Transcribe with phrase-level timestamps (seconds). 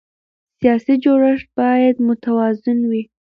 [0.59, 3.03] سیاسي جوړښت باید متوازن وي